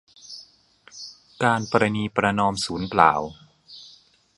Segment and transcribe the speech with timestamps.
[1.43, 3.13] การประนีประนอมสูญเปล่า